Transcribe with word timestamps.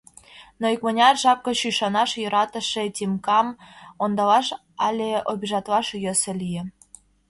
Но 0.59 0.65
икмыняр 0.75 1.15
жап 1.23 1.39
гыч 1.47 1.59
ӱшанаш 1.69 2.11
йӧратыше 2.21 2.83
Тимкам 2.95 3.47
ондалаш 4.03 4.47
але 4.87 5.09
обижатлаш 5.31 5.87
йӧсӧ 6.03 6.31
лие. 6.41 6.63